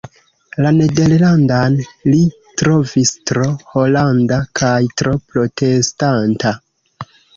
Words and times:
La 0.65 0.69
nederlandan 0.75 1.75
li 2.13 2.21
trovis 2.61 3.11
tro 3.33 3.45
holanda 3.75 4.41
kaj 4.61 4.81
tro 5.03 5.15
protestanta. 5.35 6.57